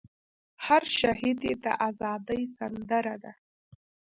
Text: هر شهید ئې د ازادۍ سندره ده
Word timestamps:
هر 0.65 0.83
شهید 0.99 1.37
ئې 1.45 1.53
د 1.63 1.65
ازادۍ 1.87 2.43
سندره 2.57 3.15
ده 3.23 3.33